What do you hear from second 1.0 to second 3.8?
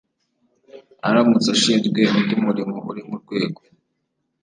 Aramutse ashinzwe undi murimo uri mu rwego